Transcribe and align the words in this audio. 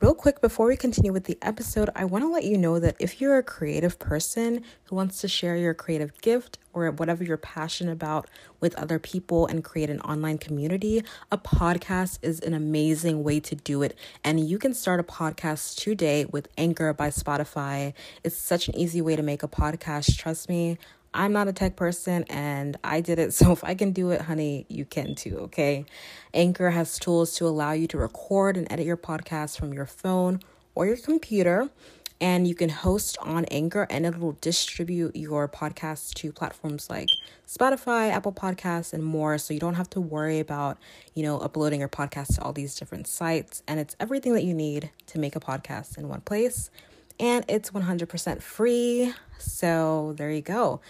Real 0.00 0.14
quick, 0.14 0.40
before 0.40 0.68
we 0.68 0.76
continue 0.76 1.12
with 1.12 1.24
the 1.24 1.36
episode, 1.42 1.90
I 1.96 2.04
want 2.04 2.22
to 2.22 2.30
let 2.30 2.44
you 2.44 2.56
know 2.56 2.78
that 2.78 2.94
if 3.00 3.20
you're 3.20 3.36
a 3.36 3.42
creative 3.42 3.98
person 3.98 4.62
who 4.84 4.94
wants 4.94 5.20
to 5.22 5.28
share 5.28 5.56
your 5.56 5.74
creative 5.74 6.16
gift 6.20 6.56
or 6.72 6.88
whatever 6.92 7.24
you're 7.24 7.36
passionate 7.36 7.94
about 7.94 8.30
with 8.60 8.76
other 8.76 9.00
people 9.00 9.48
and 9.48 9.64
create 9.64 9.90
an 9.90 10.00
online 10.02 10.38
community, 10.38 11.02
a 11.32 11.38
podcast 11.38 12.20
is 12.22 12.38
an 12.38 12.54
amazing 12.54 13.24
way 13.24 13.40
to 13.40 13.56
do 13.56 13.82
it. 13.82 13.98
And 14.22 14.38
you 14.38 14.56
can 14.56 14.72
start 14.72 15.00
a 15.00 15.02
podcast 15.02 15.74
today 15.74 16.26
with 16.26 16.46
Anchor 16.56 16.92
by 16.92 17.08
Spotify. 17.08 17.92
It's 18.22 18.36
such 18.36 18.68
an 18.68 18.76
easy 18.76 19.02
way 19.02 19.16
to 19.16 19.22
make 19.24 19.42
a 19.42 19.48
podcast. 19.48 20.16
Trust 20.16 20.48
me. 20.48 20.78
I'm 21.14 21.32
not 21.32 21.48
a 21.48 21.52
tech 21.52 21.76
person 21.76 22.24
and 22.28 22.76
I 22.84 23.00
did 23.00 23.18
it. 23.18 23.32
So 23.38 23.52
if 23.52 23.62
I 23.62 23.74
can 23.74 23.92
do 23.92 24.10
it, 24.10 24.22
honey, 24.22 24.66
you 24.68 24.84
can 24.84 25.14
too, 25.14 25.38
okay? 25.42 25.84
Anchor 26.34 26.70
has 26.70 26.98
tools 26.98 27.36
to 27.36 27.46
allow 27.46 27.72
you 27.72 27.86
to 27.88 27.98
record 27.98 28.56
and 28.56 28.70
edit 28.70 28.84
your 28.84 28.96
podcast 28.96 29.58
from 29.58 29.72
your 29.72 29.86
phone 29.86 30.40
or 30.74 30.86
your 30.86 30.96
computer. 30.96 31.70
And 32.20 32.48
you 32.48 32.56
can 32.56 32.68
host 32.68 33.16
on 33.22 33.44
Anchor 33.44 33.86
and 33.90 34.04
it 34.04 34.18
will 34.18 34.36
distribute 34.40 35.14
your 35.14 35.46
podcast 35.48 36.14
to 36.14 36.32
platforms 36.32 36.90
like 36.90 37.06
Spotify, 37.46 38.10
Apple 38.10 38.32
Podcasts, 38.32 38.92
and 38.92 39.04
more. 39.04 39.38
So 39.38 39.54
you 39.54 39.60
don't 39.60 39.74
have 39.74 39.88
to 39.90 40.00
worry 40.00 40.40
about, 40.40 40.78
you 41.14 41.22
know, 41.22 41.38
uploading 41.38 41.78
your 41.78 41.88
podcast 41.88 42.34
to 42.34 42.42
all 42.42 42.52
these 42.52 42.74
different 42.74 43.06
sites. 43.06 43.62
And 43.68 43.78
it's 43.78 43.94
everything 44.00 44.34
that 44.34 44.42
you 44.42 44.52
need 44.52 44.90
to 45.06 45.20
make 45.20 45.36
a 45.36 45.40
podcast 45.40 45.96
in 45.96 46.08
one 46.08 46.22
place 46.22 46.70
and 47.20 47.44
it's 47.48 47.70
100% 47.70 48.42
free. 48.42 49.12
So 49.38 50.14
there 50.16 50.30
you 50.30 50.42
go. 50.42 50.80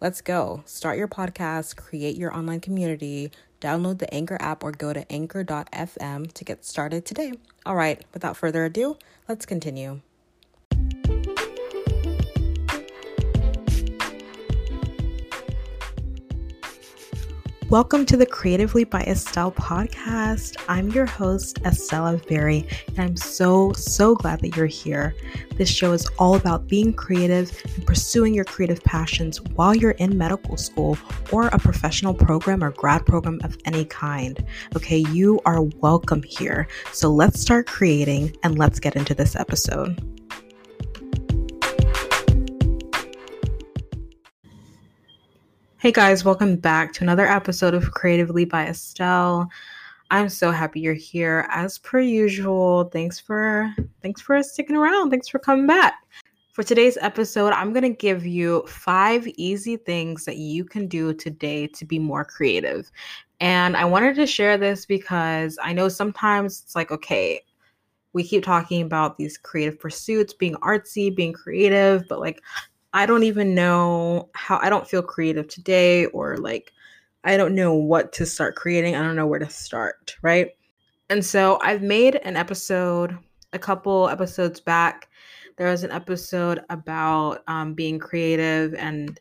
Let's 0.00 0.20
go. 0.20 0.62
Start 0.66 0.98
your 0.98 1.08
podcast, 1.08 1.76
create 1.76 2.16
your 2.16 2.34
online 2.34 2.60
community, 2.60 3.30
download 3.60 3.98
the 3.98 4.12
Anchor 4.12 4.36
app, 4.40 4.62
or 4.62 4.72
go 4.72 4.92
to 4.92 5.10
anchor.fm 5.10 6.32
to 6.32 6.44
get 6.44 6.64
started 6.64 7.06
today. 7.06 7.32
All 7.64 7.76
right, 7.76 8.04
without 8.12 8.36
further 8.36 8.64
ado, 8.64 8.98
let's 9.28 9.46
continue. 9.46 10.00
Welcome 17.68 18.06
to 18.06 18.16
the 18.16 18.26
Creatively 18.26 18.84
by 18.84 19.00
Estelle 19.02 19.50
podcast. 19.50 20.56
I'm 20.68 20.88
your 20.92 21.04
host, 21.04 21.58
Estella 21.64 22.16
Berry, 22.28 22.64
and 22.86 23.00
I'm 23.00 23.16
so, 23.16 23.72
so 23.72 24.14
glad 24.14 24.38
that 24.42 24.54
you're 24.54 24.66
here. 24.66 25.16
This 25.56 25.68
show 25.68 25.92
is 25.92 26.08
all 26.16 26.36
about 26.36 26.68
being 26.68 26.92
creative 26.92 27.50
and 27.74 27.84
pursuing 27.84 28.34
your 28.34 28.44
creative 28.44 28.84
passions 28.84 29.40
while 29.40 29.74
you're 29.74 29.90
in 29.92 30.16
medical 30.16 30.56
school 30.56 30.96
or 31.32 31.48
a 31.48 31.58
professional 31.58 32.14
program 32.14 32.62
or 32.62 32.70
grad 32.70 33.04
program 33.04 33.40
of 33.42 33.58
any 33.64 33.84
kind. 33.84 34.44
Okay, 34.76 34.98
you 34.98 35.40
are 35.44 35.62
welcome 35.62 36.22
here. 36.22 36.68
So 36.92 37.10
let's 37.10 37.40
start 37.40 37.66
creating 37.66 38.36
and 38.44 38.56
let's 38.56 38.78
get 38.78 38.94
into 38.94 39.12
this 39.12 39.34
episode. 39.34 40.00
Hey 45.86 45.92
guys, 45.92 46.24
welcome 46.24 46.56
back 46.56 46.92
to 46.94 47.04
another 47.04 47.28
episode 47.28 47.72
of 47.72 47.92
Creatively 47.92 48.44
by 48.44 48.66
Estelle. 48.66 49.48
I'm 50.10 50.28
so 50.28 50.50
happy 50.50 50.80
you're 50.80 50.94
here 50.94 51.46
as 51.48 51.78
per 51.78 52.00
usual. 52.00 52.90
Thanks 52.92 53.20
for 53.20 53.72
thanks 54.02 54.20
for 54.20 54.42
sticking 54.42 54.74
around. 54.74 55.10
Thanks 55.10 55.28
for 55.28 55.38
coming 55.38 55.68
back. 55.68 55.94
For 56.54 56.64
today's 56.64 56.98
episode, 57.00 57.52
I'm 57.52 57.72
going 57.72 57.84
to 57.84 57.96
give 57.96 58.26
you 58.26 58.64
5 58.66 59.28
easy 59.36 59.76
things 59.76 60.24
that 60.24 60.38
you 60.38 60.64
can 60.64 60.88
do 60.88 61.14
today 61.14 61.68
to 61.68 61.84
be 61.84 62.00
more 62.00 62.24
creative. 62.24 62.90
And 63.38 63.76
I 63.76 63.84
wanted 63.84 64.16
to 64.16 64.26
share 64.26 64.58
this 64.58 64.86
because 64.86 65.56
I 65.62 65.72
know 65.72 65.88
sometimes 65.88 66.62
it's 66.64 66.74
like 66.74 66.90
okay, 66.90 67.42
we 68.12 68.24
keep 68.24 68.42
talking 68.42 68.82
about 68.82 69.18
these 69.18 69.38
creative 69.38 69.78
pursuits, 69.78 70.34
being 70.34 70.56
artsy, 70.56 71.14
being 71.14 71.32
creative, 71.32 72.08
but 72.08 72.18
like 72.18 72.42
I 72.96 73.04
don't 73.04 73.24
even 73.24 73.54
know 73.54 74.30
how 74.34 74.58
I 74.62 74.70
don't 74.70 74.88
feel 74.88 75.02
creative 75.02 75.48
today 75.48 76.06
or 76.06 76.38
like 76.38 76.72
I 77.24 77.36
don't 77.36 77.54
know 77.54 77.74
what 77.74 78.10
to 78.14 78.24
start 78.24 78.56
creating. 78.56 78.96
I 78.96 79.02
don't 79.02 79.16
know 79.16 79.26
where 79.26 79.38
to 79.38 79.50
start, 79.50 80.16
right? 80.22 80.52
And 81.10 81.22
so 81.22 81.58
I've 81.60 81.82
made 81.82 82.14
an 82.16 82.36
episode 82.36 83.18
a 83.52 83.58
couple 83.58 84.08
episodes 84.08 84.60
back. 84.60 85.10
There 85.58 85.70
was 85.70 85.84
an 85.84 85.90
episode 85.90 86.60
about 86.70 87.42
um, 87.48 87.74
being 87.74 87.98
creative 87.98 88.72
and 88.72 89.20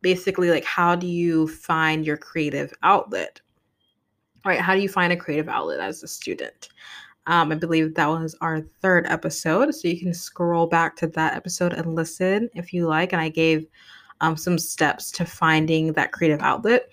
basically 0.00 0.48
like 0.48 0.64
how 0.64 0.96
do 0.96 1.06
you 1.06 1.48
find 1.48 2.06
your 2.06 2.16
creative 2.16 2.72
outlet? 2.82 3.42
Right? 4.42 4.58
How 4.58 4.74
do 4.74 4.80
you 4.80 4.88
find 4.88 5.12
a 5.12 5.18
creative 5.18 5.50
outlet 5.50 5.80
as 5.80 6.02
a 6.02 6.08
student? 6.08 6.70
Um, 7.26 7.52
I 7.52 7.54
believe 7.54 7.94
that 7.94 8.08
was 8.08 8.34
our 8.40 8.60
third 8.60 9.06
episode. 9.06 9.74
So 9.74 9.88
you 9.88 9.98
can 9.98 10.14
scroll 10.14 10.66
back 10.66 10.96
to 10.96 11.06
that 11.08 11.34
episode 11.34 11.72
and 11.72 11.94
listen 11.94 12.48
if 12.54 12.72
you 12.72 12.86
like. 12.86 13.12
And 13.12 13.20
I 13.20 13.28
gave 13.28 13.66
um, 14.20 14.36
some 14.36 14.58
steps 14.58 15.10
to 15.12 15.24
finding 15.24 15.92
that 15.92 16.12
creative 16.12 16.40
outlet. 16.40 16.88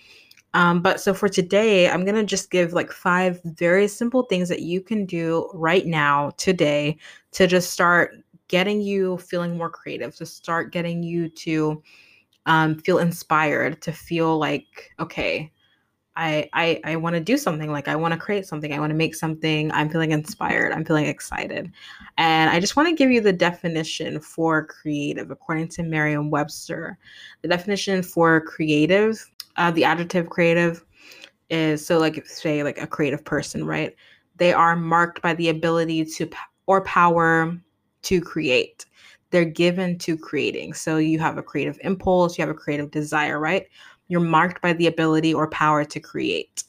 Um, 0.53 0.81
but 0.81 0.99
so 0.99 1.13
for 1.13 1.29
today, 1.29 1.89
I'm 1.89 2.03
going 2.03 2.15
to 2.15 2.23
just 2.23 2.51
give 2.51 2.73
like 2.73 2.91
five 2.91 3.39
very 3.43 3.87
simple 3.87 4.23
things 4.23 4.49
that 4.49 4.61
you 4.61 4.81
can 4.81 5.05
do 5.05 5.49
right 5.53 5.85
now, 5.85 6.31
today, 6.37 6.97
to 7.33 7.47
just 7.47 7.71
start 7.71 8.15
getting 8.47 8.81
you 8.81 9.17
feeling 9.17 9.57
more 9.57 9.69
creative, 9.69 10.15
to 10.15 10.25
start 10.25 10.71
getting 10.71 11.03
you 11.03 11.29
to 11.29 11.83
um, 12.45 12.79
feel 12.79 12.99
inspired, 12.99 13.81
to 13.81 13.91
feel 13.91 14.37
like, 14.37 14.91
okay, 14.99 15.51
I 16.17 16.49
I, 16.53 16.81
I 16.83 16.95
want 16.97 17.13
to 17.15 17.19
do 17.19 17.37
something 17.37 17.71
like 17.71 17.87
I 17.87 17.95
want 17.95 18.13
to 18.13 18.19
create 18.19 18.45
something. 18.45 18.73
I 18.73 18.79
want 18.79 18.89
to 18.89 18.95
make 18.95 19.15
something. 19.15 19.71
I'm 19.71 19.89
feeling 19.89 20.11
inspired. 20.11 20.73
I'm 20.73 20.83
feeling 20.83 21.05
excited. 21.05 21.71
And 22.17 22.49
I 22.49 22.59
just 22.59 22.75
want 22.75 22.89
to 22.89 22.95
give 22.95 23.11
you 23.11 23.21
the 23.21 23.31
definition 23.31 24.19
for 24.19 24.65
creative 24.65 25.31
according 25.31 25.69
to 25.69 25.83
Merriam-Webster. 25.83 26.97
The 27.43 27.47
definition 27.47 28.01
for 28.01 28.41
creative, 28.41 29.23
uh, 29.55 29.71
the 29.71 29.85
adjective 29.85 30.29
creative 30.29 30.83
is 31.49 31.85
so 31.85 31.99
like 31.99 32.25
say 32.25 32.63
like 32.63 32.81
a 32.81 32.87
creative 32.87 33.23
person, 33.23 33.65
right? 33.65 33.95
They 34.35 34.53
are 34.53 34.75
marked 34.75 35.21
by 35.21 35.35
the 35.35 35.49
ability 35.49 36.03
to 36.05 36.29
or 36.65 36.83
power 36.83 37.55
to 38.03 38.21
create. 38.21 38.85
They're 39.29 39.45
given 39.45 39.97
to 39.99 40.17
creating. 40.17 40.73
So 40.73 40.97
you 40.97 41.19
have 41.19 41.37
a 41.37 41.43
creative 41.43 41.77
impulse, 41.83 42.37
you 42.37 42.41
have 42.43 42.49
a 42.49 42.57
creative 42.57 42.91
desire, 42.91 43.39
right? 43.39 43.67
You're 44.07 44.21
marked 44.21 44.61
by 44.61 44.73
the 44.73 44.87
ability 44.87 45.33
or 45.33 45.49
power 45.49 45.83
to 45.85 45.99
create. 45.99 46.63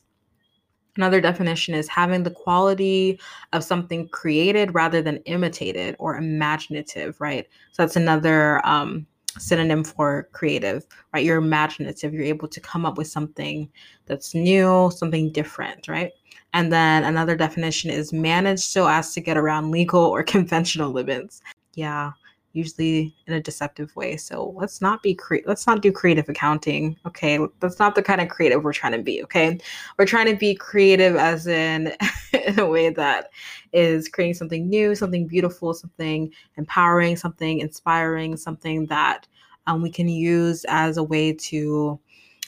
Another 0.97 1.21
definition 1.21 1.75
is 1.75 1.87
having 1.87 2.25
the 2.25 2.31
quality 2.31 3.21
of 3.53 3.63
something 3.63 4.09
created 4.09 4.75
rather 4.75 5.01
than 5.01 5.19
imitated 5.19 5.95
or 6.01 6.17
imaginative, 6.17 7.21
right? 7.21 7.47
So 7.71 7.83
that's 7.83 7.95
another 7.95 8.61
um, 8.67 9.07
synonym 9.39 9.85
for 9.85 10.29
creative, 10.33 10.85
right? 11.15 11.25
You're 11.25 11.39
imaginative. 11.39 12.13
You're 12.13 12.25
able 12.25 12.49
to 12.49 12.61
come 12.61 12.85
up 12.85 12.99
with 12.99 13.07
something 13.07 13.71
that's 14.07 14.35
new, 14.35 14.91
something 14.91 15.31
different, 15.31 15.87
right? 15.87 16.11
And 16.53 16.73
then 16.73 17.05
another 17.05 17.37
definition 17.37 17.91
is 17.91 18.13
managed 18.13 18.65
so 18.65 18.89
as 18.89 19.15
to 19.15 19.21
get 19.21 19.37
around 19.37 19.71
legal 19.71 20.01
or 20.01 20.23
conventional 20.25 20.91
limits. 20.91 21.43
Yeah, 21.75 22.13
usually 22.59 23.15
in 23.27 23.33
a 23.35 23.41
deceptive 23.41 23.95
way. 23.95 24.17
So 24.17 24.53
let's 24.57 24.81
not 24.81 25.03
be 25.03 25.15
cre- 25.15 25.47
let's 25.47 25.67
not 25.67 25.81
do 25.81 25.93
creative 25.93 26.29
accounting. 26.29 26.97
Okay, 27.07 27.39
that's 27.61 27.79
not 27.79 27.95
the 27.95 28.03
kind 28.03 28.21
of 28.21 28.29
creative 28.29 28.65
we're 28.65 28.73
trying 28.73 28.93
to 28.93 29.03
be. 29.03 29.23
Okay, 29.23 29.59
we're 29.97 30.07
trying 30.07 30.27
to 30.27 30.37
be 30.37 30.55
creative 30.55 31.17
as 31.17 31.47
in 31.47 31.93
in 32.33 32.59
a 32.59 32.67
way 32.67 32.91
that 32.91 33.31
is 33.73 34.09
creating 34.09 34.35
something 34.35 34.69
new, 34.69 34.95
something 34.95 35.27
beautiful, 35.27 35.73
something 35.73 36.33
empowering, 36.57 37.17
something 37.17 37.61
inspiring, 37.61 38.37
something 38.37 38.87
that 38.87 39.27
um, 39.69 39.81
we 39.83 39.91
can 39.91 40.09
use 40.09 40.65
as 40.69 40.97
a 40.97 41.03
way 41.03 41.33
to 41.33 41.99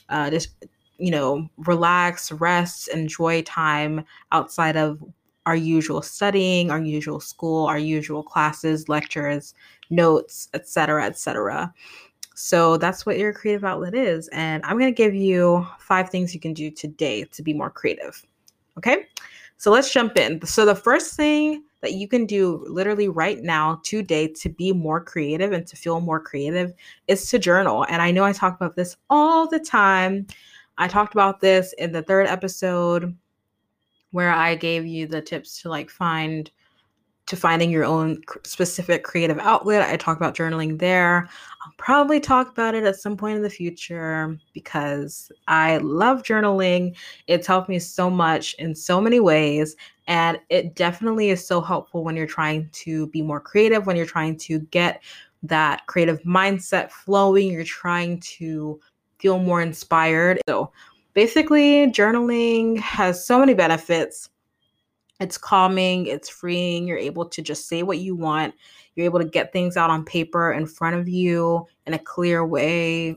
uh, 0.09 0.29
just 0.31 0.51
you 0.99 1.11
know 1.11 1.49
relax, 1.59 2.33
rest, 2.33 2.89
enjoy 2.89 3.43
time 3.43 4.05
outside 4.33 4.77
of 4.77 5.03
our 5.47 5.57
usual 5.57 6.03
studying, 6.03 6.71
our 6.71 6.81
usual 6.81 7.21
school, 7.21 7.67
our 7.67 7.79
usual 7.79 8.23
classes, 8.23 8.89
lectures, 8.89 9.55
notes, 9.91 10.49
etc., 10.55 11.05
etc. 11.07 11.73
So 12.35 12.77
that's 12.77 13.05
what 13.05 13.19
your 13.19 13.33
creative 13.33 13.65
outlet 13.65 13.95
is. 13.95 14.29
And 14.29 14.65
I'm 14.65 14.79
going 14.79 14.93
to 14.93 14.97
give 14.97 15.15
you 15.15 15.67
five 15.79 16.09
things 16.09 16.35
you 16.35 16.41
can 16.41 16.55
do 16.55 16.71
today 16.71 17.25
to 17.25 17.43
be 17.43 17.53
more 17.53 17.71
creative. 17.71 18.25
Okay. 18.79 19.07
So 19.59 19.71
let's 19.71 19.93
jump 19.93 20.17
in. 20.17 20.45
So 20.47 20.65
the 20.65 20.75
first 20.75 21.17
thing 21.17 21.65
that 21.83 21.93
you 21.93 22.09
can 22.09 22.25
do 22.25 22.65
literally 22.67 23.09
right 23.09 23.43
now 23.43 23.81
today 23.85 24.29
to 24.29 24.49
be 24.49 24.73
more 24.73 25.03
creative 25.03 25.53
and 25.53 25.67
to 25.67 25.77
feel 25.77 26.01
more 26.01 26.21
creative 26.21 26.73
is 27.09 27.29
to 27.31 27.39
journal. 27.39 27.85
And 27.89 28.01
I 28.01 28.11
know 28.11 28.25
I 28.25 28.33
talk 28.33 28.57
about 28.57 28.77
this 28.77 28.97
all 29.11 29.47
the 29.47 29.61
time. 29.61 30.27
I 30.79 30.89
talked 30.89 31.15
about 31.15 31.41
this 31.41 31.75
in 31.75 31.93
the 31.93 32.03
third 32.03 32.27
episode 32.27 33.15
where 34.11 34.31
I 34.31 34.55
gave 34.55 34.87
you 34.87 35.07
the 35.07 35.21
tips 35.21 35.63
to 35.63 35.69
like 35.69 35.91
find 35.91 36.51
to 37.31 37.37
finding 37.37 37.71
your 37.71 37.85
own 37.85 38.21
specific 38.45 39.05
creative 39.05 39.39
outlet. 39.39 39.89
I 39.89 39.97
talk 39.97 40.17
about 40.17 40.35
journaling 40.35 40.81
there. 40.81 41.29
I'll 41.65 41.73
probably 41.77 42.19
talk 42.19 42.49
about 42.51 42.75
it 42.75 42.83
at 42.83 42.97
some 42.97 43.17
point 43.17 43.37
in 43.37 43.43
the 43.43 43.49
future 43.49 44.37
because 44.53 45.31
I 45.47 45.77
love 45.77 46.25
journaling. 46.25 46.97
It's 47.29 47.47
helped 47.47 47.69
me 47.69 47.79
so 47.79 48.11
much 48.11 48.55
in 48.55 48.75
so 48.75 49.01
many 49.01 49.21
ways. 49.21 49.77
And 50.09 50.41
it 50.49 50.75
definitely 50.75 51.31
is 51.31 51.47
so 51.47 51.61
helpful 51.61 52.03
when 52.03 52.17
you're 52.17 52.27
trying 52.27 52.69
to 52.73 53.07
be 53.09 53.23
more 53.23 53.39
creative, 53.39 53.87
when 53.87 53.95
you're 53.95 54.07
trying 54.07 54.37
to 54.39 54.59
get 54.59 55.01
that 55.45 55.87
creative 55.87 56.21
mindset 56.23 56.91
flowing, 56.91 57.53
you're 57.53 57.63
trying 57.63 58.19
to 58.21 58.81
feel 59.21 59.39
more 59.39 59.63
inspired. 59.63 60.41
So 60.49 60.73
basically, 61.15 61.87
journaling 61.89 62.79
has 62.79 63.25
so 63.25 63.39
many 63.39 63.55
benefits. 63.55 64.29
It's 65.21 65.37
calming, 65.37 66.07
it's 66.07 66.29
freeing. 66.29 66.87
You're 66.87 66.99
able 66.99 67.27
to 67.27 67.43
just 67.43 67.69
say 67.69 67.83
what 67.83 67.99
you 67.99 68.15
want. 68.15 68.55
You're 68.95 69.05
able 69.05 69.19
to 69.19 69.25
get 69.25 69.53
things 69.53 69.77
out 69.77 69.91
on 69.91 70.05
paper 70.05 70.53
in 70.53 70.67
front 70.67 70.97
of 70.97 71.09
you 71.09 71.67
in 71.87 71.95
a 71.95 71.99
clear 71.99 72.45
way. 72.45 73.17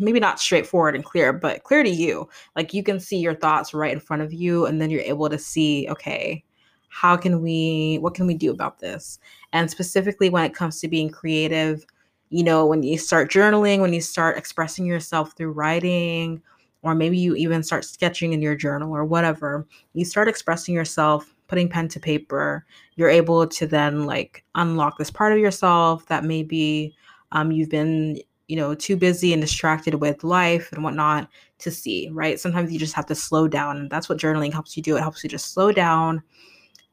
Maybe 0.00 0.20
not 0.20 0.40
straightforward 0.40 0.94
and 0.94 1.04
clear, 1.04 1.32
but 1.32 1.62
clear 1.62 1.82
to 1.82 1.88
you. 1.88 2.28
Like 2.56 2.74
you 2.74 2.82
can 2.82 3.00
see 3.00 3.18
your 3.18 3.34
thoughts 3.34 3.72
right 3.72 3.92
in 3.92 4.00
front 4.00 4.22
of 4.22 4.32
you, 4.32 4.66
and 4.66 4.82
then 4.82 4.90
you're 4.90 5.00
able 5.00 5.30
to 5.30 5.38
see, 5.38 5.88
okay, 5.88 6.44
how 6.88 7.16
can 7.16 7.40
we, 7.40 7.98
what 8.00 8.14
can 8.14 8.26
we 8.26 8.34
do 8.34 8.50
about 8.50 8.80
this? 8.80 9.18
And 9.52 9.70
specifically 9.70 10.28
when 10.30 10.44
it 10.44 10.54
comes 10.54 10.80
to 10.80 10.88
being 10.88 11.08
creative, 11.08 11.86
you 12.30 12.42
know, 12.42 12.66
when 12.66 12.82
you 12.82 12.98
start 12.98 13.30
journaling, 13.30 13.80
when 13.80 13.92
you 13.92 14.00
start 14.00 14.36
expressing 14.36 14.84
yourself 14.84 15.34
through 15.36 15.52
writing, 15.52 16.42
or 16.88 16.94
maybe 16.94 17.18
you 17.18 17.34
even 17.36 17.62
start 17.62 17.84
sketching 17.84 18.32
in 18.32 18.42
your 18.42 18.56
journal 18.56 18.94
or 18.94 19.04
whatever, 19.04 19.66
you 19.94 20.04
start 20.04 20.28
expressing 20.28 20.74
yourself, 20.74 21.34
putting 21.46 21.68
pen 21.68 21.88
to 21.88 22.00
paper, 22.00 22.64
you're 22.96 23.08
able 23.08 23.46
to 23.46 23.66
then 23.66 24.06
like 24.06 24.44
unlock 24.54 24.98
this 24.98 25.10
part 25.10 25.32
of 25.32 25.38
yourself 25.38 26.06
that 26.06 26.24
maybe 26.24 26.94
um, 27.32 27.52
you've 27.52 27.70
been, 27.70 28.20
you 28.48 28.56
know, 28.56 28.74
too 28.74 28.96
busy 28.96 29.32
and 29.32 29.42
distracted 29.42 29.94
with 29.94 30.24
life 30.24 30.72
and 30.72 30.82
whatnot 30.82 31.28
to 31.58 31.70
see, 31.70 32.08
right? 32.12 32.40
Sometimes 32.40 32.72
you 32.72 32.78
just 32.78 32.94
have 32.94 33.06
to 33.06 33.14
slow 33.14 33.48
down. 33.48 33.76
And 33.76 33.90
that's 33.90 34.08
what 34.08 34.18
journaling 34.18 34.52
helps 34.52 34.76
you 34.76 34.82
do. 34.82 34.96
It 34.96 35.00
helps 35.00 35.22
you 35.22 35.30
just 35.30 35.52
slow 35.52 35.72
down 35.72 36.22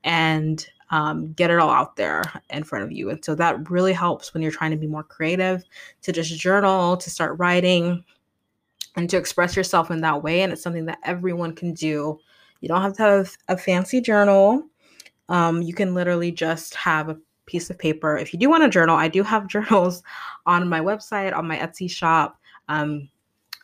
and 0.03 0.65
um, 0.91 1.33
get 1.33 1.49
it 1.49 1.59
all 1.59 1.71
out 1.71 1.95
there 1.95 2.23
in 2.49 2.63
front 2.63 2.85
of 2.85 2.91
you. 2.91 3.09
And 3.09 3.23
so 3.23 3.35
that 3.35 3.69
really 3.69 3.93
helps 3.93 4.33
when 4.33 4.43
you're 4.43 4.51
trying 4.51 4.71
to 4.71 4.77
be 4.77 4.87
more 4.87 5.03
creative 5.03 5.63
to 6.03 6.11
just 6.11 6.37
journal, 6.37 6.97
to 6.97 7.09
start 7.09 7.37
writing, 7.39 8.03
and 8.95 9.09
to 9.09 9.17
express 9.17 9.55
yourself 9.55 9.91
in 9.91 10.01
that 10.01 10.23
way. 10.23 10.41
And 10.41 10.51
it's 10.53 10.61
something 10.61 10.85
that 10.85 10.99
everyone 11.03 11.53
can 11.53 11.73
do. 11.73 12.19
You 12.61 12.67
don't 12.67 12.81
have 12.81 12.95
to 12.97 13.03
have 13.03 13.37
a 13.47 13.57
fancy 13.57 14.01
journal. 14.01 14.63
Um, 15.29 15.61
you 15.61 15.73
can 15.73 15.93
literally 15.93 16.31
just 16.31 16.75
have 16.75 17.09
a 17.09 17.17
piece 17.45 17.69
of 17.69 17.77
paper. 17.77 18.17
If 18.17 18.33
you 18.33 18.39
do 18.39 18.49
want 18.49 18.63
a 18.63 18.69
journal, 18.69 18.95
I 18.95 19.07
do 19.07 19.23
have 19.23 19.47
journals 19.55 20.03
on 20.45 20.69
my 20.69 20.79
website, 20.79 21.35
on 21.35 21.47
my 21.47 21.57
Etsy 21.57 21.89
shop. 21.89 22.39
Um, 22.69 23.09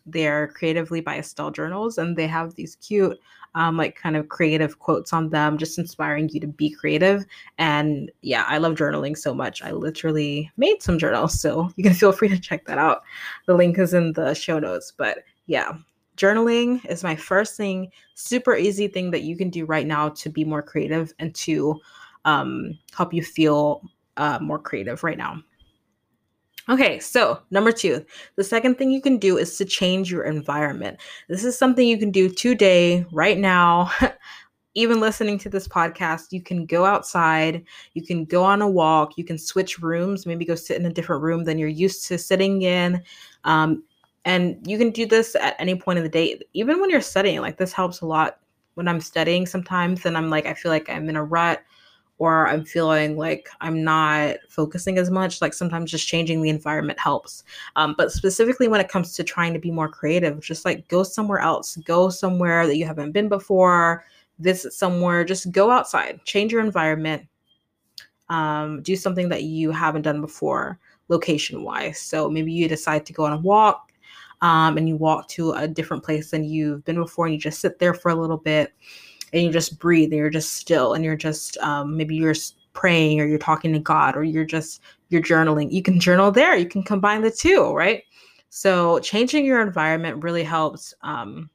they're 0.06 0.48
creatively 0.50 1.02
by 1.02 1.18
Estelle 1.18 1.52
journals, 1.52 1.98
and 1.98 2.18
they 2.18 2.28
have 2.28 2.56
these 2.56 2.76
cute 2.78 3.20
um, 3.56 3.78
like 3.78 3.96
kind 3.96 4.16
of 4.16 4.30
creative 4.30 4.80
quotes 4.80 5.14
on 5.14 5.30
them, 5.30 5.58
just 5.58 5.78
inspiring 5.78 6.30
you 6.30 6.40
to 6.40 6.48
be 6.48 6.70
creative. 6.70 7.26
And 7.58 8.12
yeah, 8.22 8.46
I 8.48 8.58
love 8.58 8.76
journaling 8.76 9.18
so 9.18 9.34
much. 9.34 9.62
I 9.62 9.72
literally 9.72 10.52
made 10.58 10.82
some 10.82 10.98
journals, 10.98 11.40
so 11.40 11.72
you 11.76 11.84
can 11.84 11.94
feel 12.02 12.12
free 12.12 12.30
to 12.30 12.40
check 12.40 12.66
that 12.66 12.78
out. 12.78 13.04
The 13.48 13.54
link 13.56 13.78
is 13.78 13.94
in 13.94 14.14
the 14.14 14.34
show 14.34 14.60
notes. 14.60 14.94
But 14.96 15.20
yeah, 15.48 15.74
journaling 16.18 16.86
is 16.86 17.04
my 17.04 17.16
first 17.16 17.58
thing, 17.58 17.92
super 18.16 18.56
easy 18.56 18.88
thing 18.88 19.12
that 19.12 19.24
you 19.24 19.36
can 19.36 19.50
do 19.50 19.66
right 19.66 19.88
now 19.88 20.10
to 20.10 20.30
be 20.30 20.46
more 20.46 20.62
creative 20.62 21.14
and 21.20 21.34
to 21.36 21.80
um, 22.26 22.78
help 22.96 23.14
you 23.14 23.24
feel 23.24 23.82
uh, 24.18 24.40
more 24.42 24.60
creative 24.60 25.04
right 25.04 25.18
now. 25.18 25.42
Okay, 26.70 27.00
so 27.00 27.42
number 27.50 27.72
two, 27.72 28.06
the 28.36 28.44
second 28.44 28.78
thing 28.78 28.92
you 28.92 29.02
can 29.02 29.18
do 29.18 29.38
is 29.38 29.58
to 29.58 29.66
change 29.66 30.12
your 30.12 30.24
environment. 30.24 31.00
This 31.28 31.44
is 31.44 31.58
something 31.58 31.88
you 31.88 31.98
can 31.98 32.12
do 32.12 32.30
today, 32.30 33.06
right 33.12 33.38
now. 33.38 33.92
Even 34.76 35.02
listening 35.02 35.38
to 35.40 35.50
this 35.50 35.68
podcast, 35.68 36.32
you 36.32 36.42
can 36.42 36.66
go 36.66 36.86
outside, 36.86 37.66
you 37.94 38.06
can 38.06 38.24
go 38.24 38.44
on 38.44 38.62
a 38.62 38.70
walk, 38.70 39.18
you 39.18 39.26
can 39.26 39.38
switch 39.38 39.80
rooms, 39.80 40.26
maybe 40.26 40.46
go 40.46 40.56
sit 40.56 40.80
in 40.80 40.86
a 40.86 40.94
different 40.94 41.24
room 41.24 41.44
than 41.44 41.58
you're 41.58 41.68
used 41.68 42.08
to 42.08 42.18
sitting 42.18 42.62
in. 42.62 43.04
Um, 43.44 43.84
and 44.24 44.66
you 44.66 44.78
can 44.78 44.92
do 44.92 45.06
this 45.06 45.36
at 45.36 45.56
any 45.60 45.76
point 45.76 45.98
in 45.98 46.04
the 46.04 46.10
day, 46.10 46.40
even 46.54 46.80
when 46.80 46.90
you're 46.90 47.02
studying. 47.02 47.42
Like, 47.42 47.58
this 47.58 47.74
helps 47.74 48.02
a 48.02 48.06
lot 48.06 48.40
when 48.76 48.88
I'm 48.88 49.02
studying 49.02 49.46
sometimes, 49.46 50.06
and 50.06 50.16
I'm 50.16 50.30
like, 50.30 50.46
I 50.46 50.54
feel 50.54 50.72
like 50.72 50.90
I'm 50.90 51.10
in 51.10 51.18
a 51.18 51.24
rut 51.24 51.62
or 52.22 52.48
I'm 52.48 52.64
feeling 52.64 53.18
like 53.18 53.50
I'm 53.62 53.84
not 53.84 54.36
focusing 54.48 55.00
as 55.00 55.10
much, 55.10 55.42
like 55.42 55.56
sometimes 55.56 55.90
just 55.90 56.08
changing 56.08 56.44
the 56.44 56.52
environment 56.52 57.00
helps. 57.00 57.44
Um, 57.76 57.96
but 57.98 58.12
specifically 58.12 58.68
when 58.68 58.80
it 58.80 58.90
comes 58.90 59.16
to 59.16 59.24
trying 59.24 59.54
to 59.54 59.60
be 59.60 59.72
more 59.72 59.90
creative, 59.90 60.40
just 60.40 60.64
like 60.64 60.88
go 60.88 61.02
somewhere 61.02 61.40
else, 61.40 61.78
go 61.78 62.12
somewhere 62.12 62.68
that 62.68 62.78
you 62.78 62.86
haven't 62.86 63.14
been 63.14 63.28
before, 63.28 64.06
visit 64.38 64.72
somewhere, 64.72 65.26
just 65.26 65.52
go 65.52 65.72
outside, 65.72 66.24
change 66.24 66.52
your 66.52 66.62
environment, 66.62 67.24
um, 68.30 68.84
do 68.84 68.96
something 68.96 69.30
that 69.30 69.42
you 69.42 69.72
haven't 69.72 70.04
done 70.04 70.22
before, 70.22 70.78
location 71.08 71.64
wise. 71.64 72.00
So 72.00 72.30
maybe 72.30 72.54
you 72.54 72.68
decide 72.68 73.04
to 73.08 73.14
go 73.14 73.26
on 73.26 73.34
a 73.34 73.38
walk. 73.38 73.88
Um, 74.44 74.76
and 74.78 74.90
you 74.90 74.96
walk 74.96 75.28
to 75.30 75.52
a 75.52 75.68
different 75.68 76.04
place 76.04 76.32
than 76.32 76.44
you've 76.44 76.84
been 76.84 76.96
before, 76.96 77.26
and 77.26 77.34
you 77.36 77.40
just 77.40 77.60
sit 77.60 77.78
there 77.78 77.94
for 77.94 78.10
a 78.10 78.16
little 78.16 78.38
bit 78.38 78.74
and 79.34 79.44
you 79.44 79.52
just 79.52 79.80
breathe 79.80 80.12
and 80.12 80.18
you're 80.18 80.30
just 80.30 80.54
still 80.54 80.94
and 80.94 81.04
you're 81.04 81.16
just 81.16 81.58
um, 81.60 81.96
maybe 81.98 82.16
you're 82.16 82.36
praying 82.74 83.20
or 83.20 83.26
you're 83.26 83.38
talking 83.38 83.74
to 83.74 83.80
God 83.80 84.16
or 84.16 84.24
you're 84.24 84.46
just 84.46 84.82
you're 85.10 85.22
journaling. 85.22 85.72
You 85.72 85.82
can 85.82 86.00
journal 86.00 86.32
there. 86.32 86.56
You 86.56 86.68
can 86.68 86.84
combine 86.84 87.22
the 87.22 87.32
two, 87.32 87.74
right? 87.74 88.04
So 88.50 89.00
changing 89.00 89.46
your 89.46 89.62
environment 89.62 90.24
really 90.24 90.44
helps 90.44 90.94
um, 91.02 91.50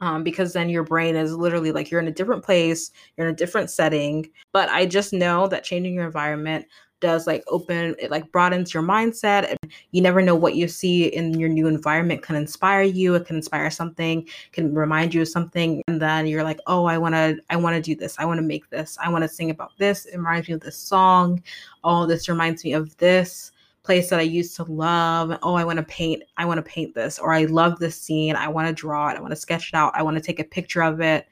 um, 0.00 0.22
because 0.22 0.52
then 0.52 0.68
your 0.68 0.84
brain 0.84 1.16
is 1.16 1.34
literally 1.34 1.72
like 1.72 1.90
you're 1.90 2.00
in 2.00 2.08
a 2.08 2.12
different 2.12 2.44
place, 2.44 2.92
you're 3.16 3.26
in 3.26 3.32
a 3.32 3.36
different 3.36 3.70
setting. 3.70 4.30
But 4.52 4.68
I 4.68 4.86
just 4.86 5.12
know 5.12 5.48
that 5.48 5.64
changing 5.64 5.94
your 5.94 6.06
environment 6.06 6.66
does 7.00 7.26
like 7.26 7.44
open 7.48 7.94
it 7.98 8.10
like 8.10 8.30
broadens 8.32 8.74
your 8.74 8.82
mindset 8.82 9.48
and 9.48 9.72
you 9.92 10.02
never 10.02 10.20
know 10.20 10.34
what 10.34 10.54
you 10.54 10.66
see 10.66 11.06
in 11.06 11.38
your 11.38 11.48
new 11.48 11.66
environment 11.66 12.22
can 12.22 12.36
inspire 12.36 12.82
you 12.82 13.14
it 13.14 13.26
can 13.26 13.36
inspire 13.36 13.70
something 13.70 14.26
can 14.52 14.74
remind 14.74 15.14
you 15.14 15.22
of 15.22 15.28
something 15.28 15.82
and 15.88 16.00
then 16.00 16.26
you're 16.26 16.44
like 16.44 16.60
oh 16.66 16.86
i 16.86 16.98
want 16.98 17.14
to 17.14 17.38
i 17.50 17.56
want 17.56 17.74
to 17.74 17.82
do 17.82 17.94
this 17.94 18.16
i 18.18 18.24
want 18.24 18.38
to 18.38 18.42
make 18.42 18.68
this 18.70 18.98
i 19.02 19.08
want 19.08 19.22
to 19.22 19.28
sing 19.28 19.50
about 19.50 19.72
this 19.78 20.06
it 20.06 20.16
reminds 20.16 20.48
me 20.48 20.54
of 20.54 20.60
this 20.60 20.76
song 20.76 21.42
oh 21.84 22.06
this 22.06 22.28
reminds 22.28 22.64
me 22.64 22.72
of 22.72 22.96
this 22.98 23.52
place 23.82 24.10
that 24.10 24.18
i 24.18 24.22
used 24.22 24.56
to 24.56 24.64
love 24.64 25.38
oh 25.42 25.54
i 25.54 25.64
want 25.64 25.78
to 25.78 25.84
paint 25.84 26.22
i 26.36 26.44
want 26.44 26.58
to 26.58 26.70
paint 26.70 26.94
this 26.94 27.18
or 27.18 27.32
i 27.32 27.44
love 27.44 27.78
this 27.78 28.00
scene 28.00 28.34
i 28.36 28.48
want 28.48 28.66
to 28.66 28.72
draw 28.72 29.08
it 29.08 29.16
i 29.16 29.20
want 29.20 29.30
to 29.30 29.36
sketch 29.36 29.68
it 29.68 29.74
out 29.74 29.92
i 29.94 30.02
want 30.02 30.16
to 30.16 30.22
take 30.22 30.40
a 30.40 30.44
picture 30.44 30.82
of 30.82 31.00
it 31.00 31.26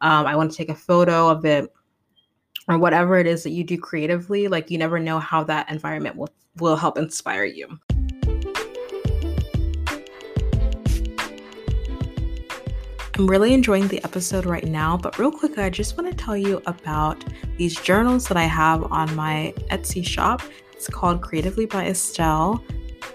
um, 0.00 0.26
i 0.26 0.34
want 0.34 0.50
to 0.50 0.56
take 0.56 0.70
a 0.70 0.74
photo 0.74 1.28
of 1.28 1.44
it 1.44 1.72
or 2.68 2.78
whatever 2.78 3.18
it 3.18 3.26
is 3.26 3.42
that 3.42 3.50
you 3.50 3.64
do 3.64 3.78
creatively, 3.78 4.46
like 4.48 4.70
you 4.70 4.78
never 4.78 4.98
know 4.98 5.18
how 5.18 5.42
that 5.44 5.70
environment 5.70 6.16
will 6.16 6.28
will 6.58 6.76
help 6.76 6.98
inspire 6.98 7.44
you. 7.44 7.78
I'm 13.18 13.26
really 13.26 13.52
enjoying 13.52 13.88
the 13.88 14.02
episode 14.04 14.44
right 14.44 14.64
now, 14.64 14.96
but 14.96 15.18
real 15.18 15.32
quick, 15.32 15.58
I 15.58 15.70
just 15.70 15.96
want 15.96 16.08
to 16.08 16.16
tell 16.16 16.36
you 16.36 16.62
about 16.66 17.24
these 17.56 17.74
journals 17.80 18.28
that 18.28 18.36
I 18.36 18.44
have 18.44 18.92
on 18.92 19.12
my 19.16 19.52
Etsy 19.70 20.06
shop. 20.06 20.40
It's 20.72 20.86
called 20.86 21.20
Creatively 21.20 21.66
by 21.66 21.86
Estelle 21.86 22.62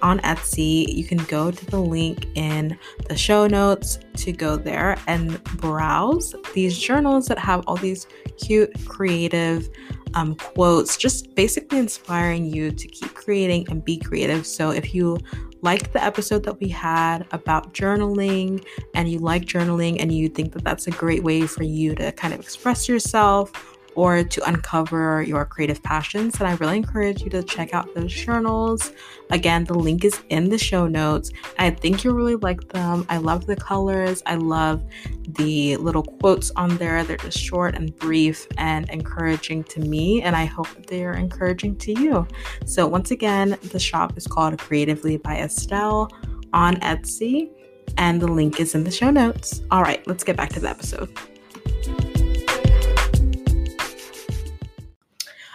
on 0.03 0.19
Etsy. 0.19 0.93
You 0.93 1.05
can 1.05 1.17
go 1.25 1.49
to 1.49 1.65
the 1.65 1.79
link 1.79 2.27
in 2.35 2.77
the 3.07 3.17
show 3.17 3.47
notes 3.47 3.99
to 4.17 4.31
go 4.31 4.57
there 4.57 4.97
and 5.07 5.43
browse 5.43 6.35
these 6.53 6.77
journals 6.77 7.25
that 7.27 7.39
have 7.39 7.63
all 7.65 7.77
these 7.77 8.05
cute, 8.37 8.71
creative 8.85 9.69
um, 10.13 10.35
quotes, 10.35 10.97
just 10.97 11.33
basically 11.33 11.79
inspiring 11.79 12.45
you 12.45 12.71
to 12.71 12.87
keep 12.87 13.15
creating 13.15 13.65
and 13.69 13.83
be 13.83 13.97
creative. 13.97 14.45
So 14.45 14.69
if 14.69 14.93
you 14.93 15.17
like 15.61 15.93
the 15.93 16.03
episode 16.03 16.43
that 16.43 16.59
we 16.59 16.67
had 16.67 17.25
about 17.31 17.73
journaling 17.73 18.63
and 18.93 19.09
you 19.09 19.17
like 19.19 19.45
journaling 19.45 20.01
and 20.01 20.11
you 20.11 20.27
think 20.27 20.51
that 20.53 20.63
that's 20.63 20.87
a 20.87 20.91
great 20.91 21.23
way 21.23 21.47
for 21.47 21.63
you 21.63 21.95
to 21.95 22.11
kind 22.11 22.33
of 22.33 22.41
express 22.41 22.89
yourself 22.89 23.72
or 23.95 24.23
to 24.23 24.49
uncover 24.49 25.23
your 25.23 25.45
creative 25.45 25.81
passions, 25.83 26.33
then 26.33 26.47
I 26.47 26.55
really 26.55 26.77
encourage 26.77 27.21
you 27.21 27.29
to 27.31 27.43
check 27.43 27.73
out 27.73 27.93
those 27.95 28.11
journals. 28.11 28.91
Again, 29.29 29.63
the 29.65 29.73
link 29.73 30.03
is 30.03 30.19
in 30.29 30.49
the 30.49 30.57
show 30.57 30.87
notes. 30.87 31.31
I 31.57 31.71
think 31.71 32.03
you'll 32.03 32.15
really 32.15 32.35
like 32.35 32.69
them. 32.69 33.05
I 33.09 33.17
love 33.17 33.45
the 33.45 33.55
colors. 33.55 34.21
I 34.25 34.35
love 34.35 34.83
the 35.27 35.77
little 35.77 36.03
quotes 36.03 36.51
on 36.51 36.77
there. 36.77 37.03
They're 37.03 37.17
just 37.17 37.39
short 37.39 37.75
and 37.75 37.95
brief 37.97 38.47
and 38.57 38.89
encouraging 38.89 39.63
to 39.65 39.79
me, 39.79 40.21
and 40.21 40.35
I 40.35 40.45
hope 40.45 40.67
they 40.87 41.03
are 41.05 41.13
encouraging 41.13 41.77
to 41.77 41.99
you. 41.99 42.27
So, 42.65 42.87
once 42.87 43.11
again, 43.11 43.57
the 43.71 43.79
shop 43.79 44.17
is 44.17 44.27
called 44.27 44.57
Creatively 44.59 45.17
by 45.17 45.37
Estelle 45.37 46.09
on 46.53 46.75
Etsy, 46.77 47.49
and 47.97 48.21
the 48.21 48.27
link 48.27 48.59
is 48.59 48.75
in 48.75 48.83
the 48.83 48.91
show 48.91 49.09
notes. 49.09 49.61
All 49.71 49.81
right, 49.81 50.05
let's 50.07 50.23
get 50.23 50.37
back 50.37 50.49
to 50.49 50.59
the 50.59 50.69
episode. 50.69 51.09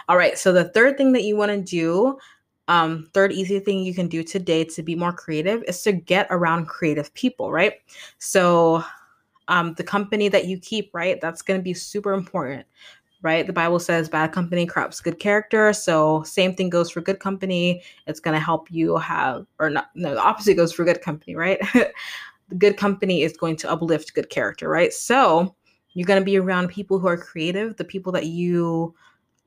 All 0.09 0.17
right. 0.17 0.39
So 0.39 0.51
the 0.51 0.69
third 0.69 0.97
thing 0.97 1.11
that 1.11 1.23
you 1.23 1.37
want 1.37 1.51
to 1.51 1.61
do, 1.61 2.17
um, 2.67 3.07
third 3.13 3.31
easy 3.31 3.59
thing 3.59 3.77
you 3.77 3.93
can 3.93 4.07
do 4.07 4.23
today 4.23 4.63
to 4.63 4.81
be 4.81 4.95
more 4.95 5.13
creative 5.13 5.63
is 5.67 5.83
to 5.83 5.91
get 5.91 6.25
around 6.31 6.65
creative 6.65 7.13
people, 7.13 7.51
right? 7.51 7.73
So 8.17 8.83
um, 9.49 9.75
the 9.75 9.83
company 9.83 10.27
that 10.27 10.45
you 10.45 10.57
keep, 10.57 10.89
right? 10.95 11.21
That's 11.21 11.43
going 11.43 11.59
to 11.59 11.63
be 11.63 11.75
super 11.75 12.13
important, 12.13 12.65
right? 13.21 13.45
The 13.45 13.53
Bible 13.53 13.77
says 13.77 14.09
bad 14.09 14.31
company 14.31 14.65
corrupts 14.65 14.99
good 14.99 15.19
character. 15.19 15.73
So 15.73 16.23
same 16.23 16.55
thing 16.55 16.71
goes 16.71 16.89
for 16.89 17.01
good 17.01 17.19
company. 17.19 17.83
It's 18.07 18.19
going 18.19 18.33
to 18.33 18.43
help 18.43 18.71
you 18.71 18.97
have, 18.97 19.45
or 19.59 19.69
not, 19.69 19.91
no, 19.93 20.15
the 20.15 20.23
opposite 20.23 20.55
goes 20.55 20.73
for 20.73 20.85
good 20.85 21.03
company, 21.03 21.35
right? 21.35 21.59
the 21.73 22.55
good 22.57 22.77
company 22.77 23.21
is 23.21 23.37
going 23.37 23.57
to 23.57 23.69
uplift 23.69 24.15
good 24.15 24.31
character, 24.31 24.69
right? 24.69 24.91
So 24.91 25.55
you're 25.93 26.07
going 26.07 26.19
to 26.19 26.25
be 26.25 26.37
around 26.37 26.69
people 26.69 26.97
who 26.97 27.07
are 27.07 27.17
creative, 27.17 27.77
the 27.77 27.85
people 27.85 28.11
that 28.13 28.25
you 28.25 28.95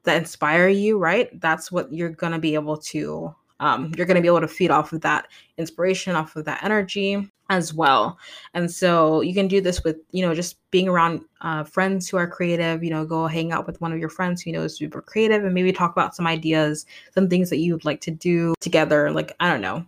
that 0.04 0.16
inspire 0.16 0.68
you, 0.68 0.98
right? 0.98 1.28
That's 1.40 1.70
what 1.70 1.92
you're 1.92 2.10
going 2.10 2.32
to 2.32 2.38
be 2.38 2.54
able 2.54 2.76
to 2.78 3.34
um, 3.62 3.92
you're 3.96 4.06
going 4.06 4.16
to 4.16 4.20
be 4.20 4.26
able 4.26 4.40
to 4.40 4.48
feed 4.48 4.72
off 4.72 4.92
of 4.92 5.02
that 5.02 5.28
inspiration, 5.56 6.16
off 6.16 6.34
of 6.34 6.44
that 6.46 6.64
energy 6.64 7.30
as 7.48 7.72
well. 7.72 8.18
And 8.54 8.68
so 8.68 9.20
you 9.20 9.34
can 9.34 9.46
do 9.46 9.60
this 9.60 9.84
with, 9.84 9.98
you 10.10 10.22
know, 10.22 10.34
just 10.34 10.56
being 10.72 10.88
around 10.88 11.20
uh, 11.42 11.62
friends 11.62 12.08
who 12.08 12.16
are 12.16 12.26
creative, 12.26 12.82
you 12.82 12.90
know, 12.90 13.04
go 13.04 13.28
hang 13.28 13.52
out 13.52 13.66
with 13.66 13.80
one 13.80 13.92
of 13.92 14.00
your 14.00 14.08
friends 14.08 14.42
who 14.42 14.50
knows 14.50 14.76
super 14.76 15.00
creative 15.00 15.44
and 15.44 15.54
maybe 15.54 15.72
talk 15.72 15.92
about 15.92 16.16
some 16.16 16.26
ideas, 16.26 16.86
some 17.14 17.28
things 17.28 17.50
that 17.50 17.58
you 17.58 17.72
would 17.72 17.84
like 17.84 18.00
to 18.00 18.10
do 18.10 18.54
together. 18.58 19.12
Like, 19.12 19.32
I 19.38 19.48
don't 19.48 19.60
know, 19.60 19.86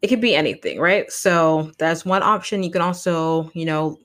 it 0.00 0.06
could 0.06 0.20
be 0.20 0.36
anything, 0.36 0.78
right? 0.78 1.10
So 1.10 1.72
that's 1.78 2.04
one 2.04 2.22
option. 2.22 2.62
You 2.62 2.70
can 2.70 2.82
also, 2.82 3.50
you 3.52 3.64
know, 3.64 3.98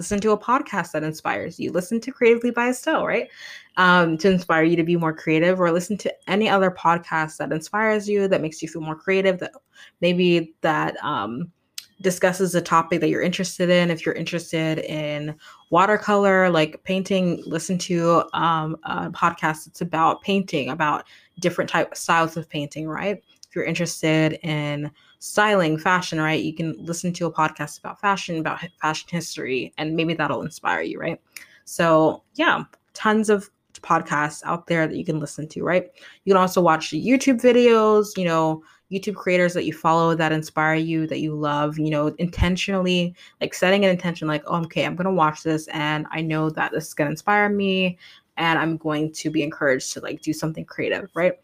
listen 0.00 0.18
to 0.18 0.30
a 0.30 0.38
podcast 0.38 0.92
that 0.92 1.02
inspires 1.02 1.60
you. 1.60 1.70
Listen 1.70 2.00
to 2.00 2.10
Creatively 2.10 2.50
by 2.50 2.70
Estelle, 2.70 3.04
right? 3.04 3.28
Um, 3.76 4.16
to 4.16 4.30
inspire 4.30 4.62
you 4.62 4.74
to 4.76 4.82
be 4.82 4.96
more 4.96 5.12
creative, 5.12 5.60
or 5.60 5.70
listen 5.70 5.98
to 5.98 6.14
any 6.26 6.48
other 6.48 6.70
podcast 6.70 7.36
that 7.36 7.52
inspires 7.52 8.08
you, 8.08 8.26
that 8.26 8.40
makes 8.40 8.62
you 8.62 8.68
feel 8.68 8.80
more 8.80 8.96
creative, 8.96 9.38
that 9.40 9.52
maybe 10.00 10.54
that 10.62 10.96
um, 11.04 11.52
discusses 12.00 12.54
a 12.54 12.62
topic 12.62 13.00
that 13.00 13.10
you're 13.10 13.20
interested 13.20 13.68
in. 13.68 13.90
If 13.90 14.06
you're 14.06 14.14
interested 14.14 14.78
in 14.78 15.36
watercolor, 15.68 16.48
like 16.48 16.82
painting, 16.82 17.42
listen 17.44 17.76
to 17.80 18.24
um, 18.32 18.78
a 18.84 19.10
podcast 19.10 19.66
that's 19.66 19.82
about 19.82 20.22
painting, 20.22 20.70
about 20.70 21.04
different 21.40 21.68
type 21.68 21.94
styles 21.94 22.38
of 22.38 22.48
painting, 22.48 22.88
right? 22.88 23.22
If 23.46 23.54
you're 23.54 23.64
interested 23.64 24.38
in 24.42 24.90
styling, 25.20 25.78
fashion, 25.78 26.20
right? 26.20 26.42
You 26.42 26.54
can 26.54 26.74
listen 26.78 27.12
to 27.12 27.26
a 27.26 27.32
podcast 27.32 27.78
about 27.78 28.00
fashion, 28.00 28.38
about 28.38 28.60
fashion 28.80 29.08
history, 29.10 29.72
and 29.78 29.94
maybe 29.94 30.14
that'll 30.14 30.42
inspire 30.42 30.82
you, 30.82 30.98
right? 30.98 31.20
So, 31.64 32.24
yeah, 32.34 32.64
tons 32.94 33.30
of 33.30 33.50
podcasts 33.82 34.42
out 34.44 34.66
there 34.66 34.86
that 34.86 34.96
you 34.96 35.04
can 35.04 35.20
listen 35.20 35.46
to, 35.48 35.62
right? 35.62 35.88
You 36.24 36.32
can 36.32 36.40
also 36.40 36.60
watch 36.60 36.90
YouTube 36.90 37.40
videos, 37.40 38.16
you 38.16 38.24
know, 38.24 38.62
YouTube 38.90 39.14
creators 39.14 39.54
that 39.54 39.66
you 39.66 39.72
follow 39.72 40.14
that 40.14 40.32
inspire 40.32 40.74
you, 40.74 41.06
that 41.06 41.20
you 41.20 41.34
love, 41.34 41.78
you 41.78 41.90
know, 41.90 42.08
intentionally, 42.18 43.14
like 43.40 43.54
setting 43.54 43.84
an 43.84 43.90
intention, 43.90 44.26
like, 44.26 44.42
oh, 44.46 44.62
okay, 44.62 44.84
I'm 44.84 44.96
going 44.96 45.04
to 45.04 45.12
watch 45.12 45.42
this 45.42 45.68
and 45.68 46.06
I 46.10 46.22
know 46.22 46.50
that 46.50 46.72
this 46.72 46.88
is 46.88 46.94
going 46.94 47.06
to 47.06 47.12
inspire 47.12 47.48
me 47.48 47.98
and 48.36 48.58
I'm 48.58 48.76
going 48.78 49.12
to 49.12 49.30
be 49.30 49.42
encouraged 49.42 49.92
to 49.92 50.00
like 50.00 50.22
do 50.22 50.32
something 50.32 50.64
creative, 50.64 51.08
right? 51.14 51.34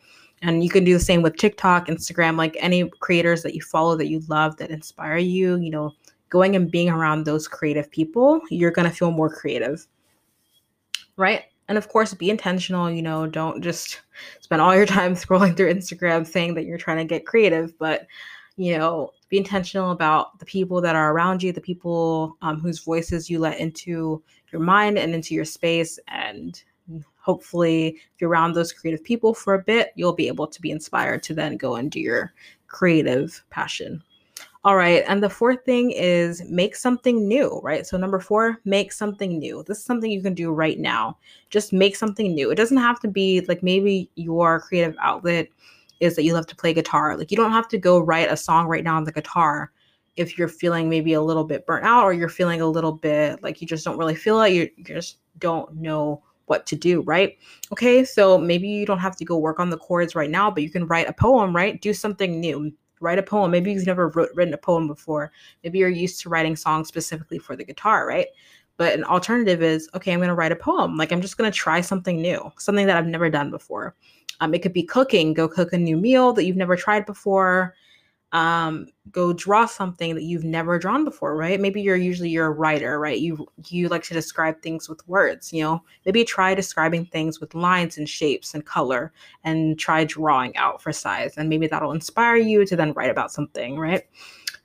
And 0.43 0.63
you 0.63 0.71
can 0.71 0.85
do 0.85 0.93
the 0.93 1.01
same 1.01 1.23
with 1.23 1.37
TikTok, 1.37 1.89
Instagram, 1.89 2.37
like 2.37 2.57
any 2.61 2.89
creators 3.01 3.43
that 3.43 3.55
you 3.55 3.63
follow 3.63 3.97
that 3.97 4.09
you 4.09 4.21
love 4.29 4.57
that 4.59 4.71
inspire 4.71 5.17
you, 5.17 5.57
you 5.57 5.71
know, 5.71 5.93
going 6.29 6.55
and 6.57 6.71
being 6.71 6.91
around 6.91 7.25
those 7.25 7.49
creative 7.49 7.91
people, 7.91 8.41
you're 8.51 8.71
going 8.71 8.89
to 8.89 8.95
feel 8.95 9.11
more 9.11 9.31
creative. 9.31 9.87
Right? 11.17 11.45
And 11.69 11.79
of 11.79 11.89
course, 11.89 12.15
be 12.15 12.31
intentional, 12.31 12.91
you 12.91 13.03
know, 13.03 13.27
don't 13.27 13.63
just 13.63 14.01
spend 14.41 14.61
all 14.61 14.77
your 14.77 14.87
time 14.99 15.15
scrolling 15.15 15.57
through 15.57 15.73
Instagram 15.73 16.27
saying 16.27 16.55
that 16.55 16.65
you're 16.65 16.79
trying 16.79 16.99
to 16.99 17.05
get 17.05 17.27
creative, 17.27 17.77
but 17.79 18.07
you 18.57 18.77
know, 18.77 19.13
be 19.29 19.37
intentional 19.37 19.91
about 19.91 20.39
the 20.39 20.47
people 20.47 20.81
that 20.81 20.97
are 20.97 21.13
around 21.13 21.43
you, 21.43 21.53
the 21.53 21.61
people 21.61 22.37
um, 22.43 22.59
whose 22.59 22.79
voices 22.79 23.29
you 23.29 23.39
let 23.39 23.61
into 23.61 24.23
your 24.51 24.63
mind 24.63 24.99
and 24.99 25.15
into 25.15 25.35
your 25.35 25.45
space, 25.45 25.99
and 26.09 26.63
hopefully 27.27 27.89
if 27.89 28.21
you're 28.21 28.31
around 28.31 28.53
those 28.53 28.73
creative 28.73 29.03
people 29.03 29.35
for 29.35 29.55
a 29.55 29.63
bit 29.63 29.93
you'll 29.97 30.15
be 30.15 30.29
able 30.29 30.47
to 30.47 30.63
be 30.63 30.71
inspired 30.71 31.23
to 31.25 31.35
then 31.35 31.57
go 31.57 31.81
do 31.83 32.01
your 32.01 32.33
creative 32.69 33.43
passion. 33.51 34.01
All 34.65 34.77
right 34.77 35.03
and 35.09 35.21
the 35.21 35.29
fourth 35.29 35.65
thing 35.65 35.91
is 35.91 36.45
make 36.49 36.77
something 36.77 37.27
new 37.27 37.61
right? 37.65 37.85
So 37.85 37.97
number 37.97 38.21
four 38.21 38.61
make 38.65 38.93
something 38.93 39.41
new. 39.41 39.65
This 39.67 39.79
is 39.79 39.85
something 39.85 40.09
you 40.09 40.23
can 40.23 40.35
do 40.35 40.53
right 40.53 40.79
now. 40.79 41.19
Just 41.51 41.73
make 41.73 41.97
something 41.97 42.33
new. 42.33 42.51
It 42.53 42.55
doesn't 42.55 42.77
have 42.77 43.01
to 43.01 43.09
be 43.09 43.41
like 43.49 43.61
maybe 43.61 44.09
your 44.15 44.61
creative 44.61 44.95
outlet 45.01 45.49
is 45.99 46.15
that 46.15 46.23
you 46.23 46.33
love 46.33 46.47
to 46.47 46.57
play 46.57 46.73
guitar. 46.73 47.17
Like 47.17 47.33
you 47.33 47.37
don't 47.37 47.53
have 47.53 47.69
to 47.69 47.79
go 47.79 47.99
write 47.99 48.31
a 48.31 48.37
song 48.37 48.67
right 48.69 48.85
now 48.85 48.97
on 48.97 49.05
the 49.05 49.13
guitar 49.13 49.73
if 50.17 50.39
you're 50.39 50.49
feeling 50.49 50.89
maybe 50.89 51.13
a 51.13 51.21
little 51.21 51.45
bit 51.45 51.67
burnt 51.67 51.85
out 51.85 52.05
or 52.05 52.13
you're 52.13 52.29
feeling 52.29 52.61
a 52.61 52.67
little 52.67 52.93
bit 52.93 53.43
like 53.43 53.61
you 53.61 53.67
just 53.67 53.85
don't 53.85 53.99
really 53.99 54.15
feel 54.15 54.41
it. 54.43 54.53
You, 54.53 54.71
you 54.77 54.85
just 54.85 55.19
don't 55.39 55.75
know 55.75 56.23
what 56.47 56.67
to 56.67 56.77
do, 56.77 57.03
right? 57.03 57.37
Okay, 57.73 58.05
so 58.05 58.39
maybe 58.39 58.69
you 58.69 58.87
don't 58.87 58.99
have 58.99 59.17
to 59.17 59.25
go 59.25 59.37
work 59.37 59.61
on 59.61 59.71
the 59.71 59.79
chords 59.79 60.15
right 60.15 60.31
now, 60.31 60.51
but 60.51 60.63
you 60.63 60.71
can 60.71 60.87
write 60.87 61.09
a 61.09 61.13
poem, 61.13 61.55
right? 61.55 61.81
Do 61.81 61.93
something 61.93 62.41
new. 62.41 62.73
Write 63.01 63.19
a 63.19 63.23
poem. 63.23 63.51
Maybe 63.51 63.73
you've 63.73 63.87
never 63.87 64.09
wrote, 64.09 64.31
written 64.35 64.55
a 64.55 64.59
poem 64.59 64.87
before. 64.87 65.33
Maybe 65.63 65.79
you're 65.79 65.89
used 65.89 66.21
to 66.23 66.29
writing 66.29 66.57
songs 66.57 66.89
specifically 66.89 67.39
for 67.39 67.55
the 67.55 67.65
guitar, 67.65 68.07
right? 68.07 68.29
But 68.79 68.95
an 68.95 69.05
alternative 69.05 69.63
is 69.63 69.89
okay, 69.95 70.13
I'm 70.13 70.19
going 70.19 70.29
to 70.29 70.35
write 70.35 70.53
a 70.53 70.57
poem. 70.57 70.97
Like 70.97 71.13
I'm 71.13 71.21
just 71.21 71.37
going 71.37 71.51
to 71.51 71.57
try 71.57 71.81
something 71.81 72.21
new, 72.21 72.51
something 72.59 72.87
that 72.87 72.97
I've 72.97 73.07
never 73.07 73.29
done 73.29 73.51
before. 73.51 73.95
Um, 74.41 74.55
it 74.55 74.63
could 74.63 74.73
be 74.73 74.83
cooking, 74.83 75.33
go 75.33 75.49
cook 75.49 75.73
a 75.73 75.79
new 75.79 75.97
meal 75.97 76.33
that 76.35 76.45
you've 76.45 76.57
never 76.57 76.77
tried 76.77 77.07
before 77.07 77.75
um 78.37 78.87
go 79.13 79.33
draw 79.33 79.65
something 79.65 80.15
that 80.15 80.25
you've 80.25 80.45
never 80.45 80.79
drawn 80.79 81.05
before 81.05 81.35
right? 81.35 81.59
Maybe 81.59 81.81
you're 81.81 81.97
usually 81.97 82.29
you're 82.29 82.47
a 82.47 82.51
writer 82.51 83.01
right? 83.01 83.19
You 83.19 83.47
you 83.69 83.89
like 83.89 84.03
to 84.05 84.15
describe 84.15 84.61
things 84.61 84.91
with 84.91 85.07
words 85.09 85.55
you 85.55 85.63
know? 85.63 85.83
Maybe 86.05 86.23
try 86.23 86.55
describing 86.55 87.07
things 87.07 87.41
with 87.41 87.55
lines 87.55 87.97
and 87.97 88.07
shapes 88.07 88.53
and 88.53 88.65
color 88.65 89.11
and 89.43 89.79
try 89.79 90.05
drawing 90.05 90.55
out 90.59 90.83
for 90.83 90.93
size 90.93 91.39
and 91.39 91.49
maybe 91.49 91.67
that'll 91.67 91.93
inspire 91.93 92.37
you 92.37 92.67
to 92.67 92.77
then 92.77 92.93
write 92.93 93.11
about 93.11 93.33
something 93.33 93.79
right? 93.79 94.03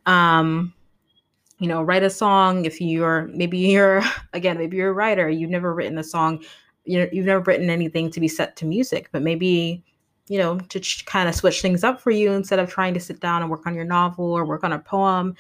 Um 0.06 0.74
you 1.60 1.68
know 1.68 1.82
write 1.82 2.04
a 2.04 2.10
song 2.10 2.66
if 2.66 2.82
you're 2.82 3.28
maybe 3.28 3.58
you're 3.58 4.02
again 4.34 4.58
maybe 4.58 4.76
you're 4.76 4.90
a 4.90 4.94
writer 4.94 5.30
you've 5.30 5.50
never 5.50 5.74
written 5.74 5.98
a 5.98 6.04
song 6.04 6.44
you 6.84 7.00
know 7.00 7.08
you've 7.14 7.26
never 7.26 7.44
written 7.44 7.70
anything 7.70 8.12
to 8.12 8.20
be 8.20 8.28
set 8.28 8.58
to 8.58 8.66
music 8.66 9.08
but 9.14 9.22
maybe 9.22 9.86
you 10.32 10.38
know, 10.38 10.58
to 10.58 10.80
ch- 10.80 11.06
kind 11.06 11.28
of 11.28 11.36
switch 11.36 11.62
things 11.62 11.84
up 11.84 12.00
for 12.00 12.10
you 12.10 12.32
instead 12.32 12.58
of 12.58 12.70
trying 12.70 12.94
to 12.94 13.02
sit 13.02 13.20
down 13.20 13.42
and 13.42 13.52
work 13.52 13.68
on 13.68 13.76
your 13.76 13.84
novel 13.84 14.32
or 14.32 14.46
work 14.46 14.64
on 14.64 14.72
a 14.72 14.80
poem. 14.80 15.36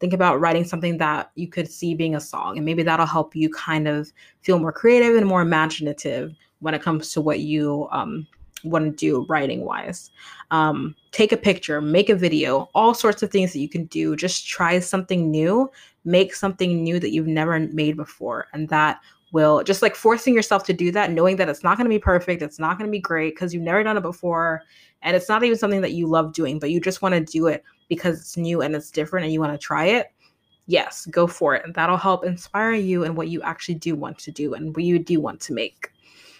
Think 0.00 0.12
about 0.12 0.38
writing 0.38 0.64
something 0.64 0.98
that 0.98 1.30
you 1.34 1.48
could 1.48 1.66
see 1.66 1.94
being 1.94 2.14
a 2.14 2.20
song, 2.20 2.58
and 2.58 2.66
maybe 2.66 2.82
that'll 2.82 3.06
help 3.06 3.34
you 3.34 3.48
kind 3.48 3.88
of 3.88 4.12
feel 4.42 4.58
more 4.58 4.70
creative 4.70 5.16
and 5.16 5.26
more 5.26 5.40
imaginative 5.40 6.34
when 6.58 6.74
it 6.74 6.82
comes 6.82 7.10
to 7.12 7.22
what 7.22 7.40
you 7.40 7.88
um, 7.90 8.26
want 8.64 8.84
to 8.84 8.90
do 8.90 9.24
writing 9.30 9.64
wise. 9.64 10.10
Um, 10.50 10.94
take 11.10 11.32
a 11.32 11.38
picture, 11.38 11.80
make 11.80 12.10
a 12.10 12.14
video, 12.14 12.68
all 12.74 12.92
sorts 12.92 13.22
of 13.22 13.30
things 13.30 13.54
that 13.54 13.60
you 13.60 13.68
can 13.70 13.86
do. 13.86 14.14
Just 14.14 14.46
try 14.46 14.78
something 14.78 15.30
new, 15.30 15.70
make 16.04 16.34
something 16.34 16.84
new 16.84 17.00
that 17.00 17.12
you've 17.12 17.26
never 17.26 17.58
made 17.58 17.96
before, 17.96 18.48
and 18.52 18.68
that 18.68 19.00
will 19.34 19.64
just 19.64 19.82
like 19.82 19.96
forcing 19.96 20.32
yourself 20.32 20.62
to 20.62 20.72
do 20.72 20.92
that, 20.92 21.10
knowing 21.10 21.34
that 21.36 21.48
it's 21.48 21.64
not 21.64 21.76
going 21.76 21.84
to 21.84 21.94
be 21.94 21.98
perfect, 21.98 22.40
it's 22.40 22.60
not 22.60 22.78
going 22.78 22.88
to 22.88 22.92
be 22.92 23.00
great 23.00 23.34
because 23.34 23.52
you've 23.52 23.64
never 23.64 23.82
done 23.82 23.96
it 23.96 24.02
before, 24.02 24.62
and 25.02 25.16
it's 25.16 25.28
not 25.28 25.42
even 25.42 25.58
something 25.58 25.80
that 25.80 25.92
you 25.92 26.06
love 26.06 26.32
doing, 26.32 26.60
but 26.60 26.70
you 26.70 26.80
just 26.80 27.02
want 27.02 27.14
to 27.16 27.20
do 27.20 27.48
it 27.48 27.64
because 27.88 28.20
it's 28.20 28.36
new 28.36 28.62
and 28.62 28.76
it's 28.76 28.92
different 28.92 29.24
and 29.24 29.32
you 29.32 29.40
want 29.40 29.52
to 29.52 29.58
try 29.58 29.86
it. 29.86 30.06
Yes, 30.66 31.06
go 31.06 31.26
for 31.26 31.56
it. 31.56 31.64
And 31.64 31.74
that'll 31.74 31.96
help 31.96 32.24
inspire 32.24 32.74
you 32.74 33.02
in 33.02 33.16
what 33.16 33.28
you 33.28 33.42
actually 33.42 33.74
do 33.74 33.96
want 33.96 34.18
to 34.18 34.30
do 34.30 34.54
and 34.54 34.74
what 34.74 34.84
you 34.84 35.00
do 35.00 35.20
want 35.20 35.40
to 35.42 35.52
make. 35.52 35.90